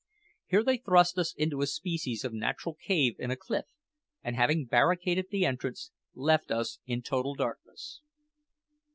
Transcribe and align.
Here 0.47 0.63
they 0.63 0.77
thrust 0.77 1.19
us 1.19 1.31
into 1.35 1.61
a 1.61 1.67
species 1.67 2.25
of 2.25 2.33
natural 2.33 2.73
cave 2.73 3.17
in 3.19 3.29
a 3.29 3.35
cliff, 3.35 3.65
and 4.23 4.35
having 4.35 4.65
barricaded 4.65 5.27
the 5.29 5.45
entrance, 5.45 5.91
left 6.15 6.49
us 6.49 6.79
in 6.87 7.03
total 7.03 7.35
darkness. 7.35 8.01